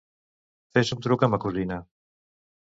Fes 0.77 0.91
un 0.97 1.05
truc 1.09 1.27
a 1.27 1.31
ma 1.35 1.41
cosina. 1.45 1.81